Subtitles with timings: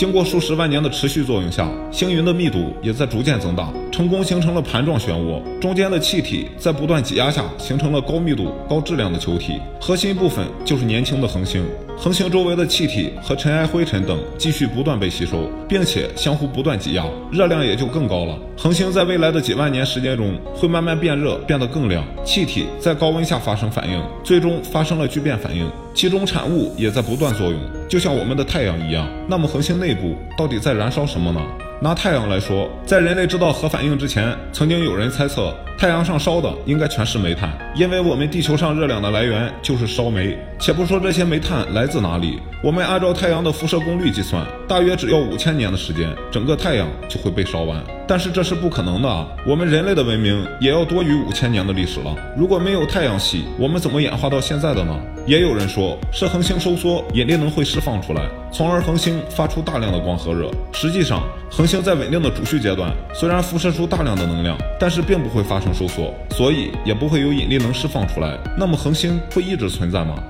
[0.00, 5.42] 经过数十万年的持续作用下，星云的密度也在逐渐增大，成功形成了盘状漩涡。
[5.60, 9.60] 中间的气体在不断挤压下，形成了高密度、高质量的球体。
[9.78, 11.62] 核心部分就是年轻的恒星。
[12.02, 18.38] 恒星周围的气体和尘埃、灰尘等继续不断被吸收，并且相互不断挤压，热量也就更高了。
[18.56, 22.02] 恒星在未来的几万年时间中会慢慢变热，变得更亮。
[22.24, 29.06] 气体在高温下发生反应，最终发生了聚变反应，其中产物也在不断作用，就像我们的太阳一样。
[29.28, 31.40] 那么恒星内部到底在燃烧什么呢？
[31.82, 40.38] 拿太阳来说，在人类知道核反应之前，曾经有人猜测太阳上烧的应该全是煤炭，因为我们地球上热量的来源就是烧煤。
[40.58, 47.82] 且不说这些煤炭来自哪里，我们按照太阳的辐射功率计算，大约只要五千年的时间，整个太阳就会被烧完。
[48.06, 49.26] 但是这是不可能的啊！
[49.46, 52.14] 我们人类的文明也要多于五千年的历史了。
[52.36, 54.94] 如果没有太阳系，我们怎么演化到现在的呢？
[55.30, 60.50] 也有人说是恒星收缩，引力能会释放出来，从而恒星发出大量的光和热。
[60.72, 68.36] 实际上，恒星在稳定的主序阶段，虽然辐射出大量的能量，但是并不会发生收缩，所以也不会有引力能释放出来。
[68.58, 70.20] 那么恒星会一直存在吗？